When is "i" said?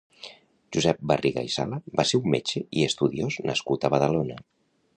1.49-1.51, 2.81-2.87